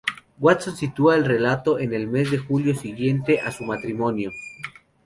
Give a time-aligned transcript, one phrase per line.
[0.39, 4.31] Watson sitúa el relato en el mes de julio siguiente a su matrimonio.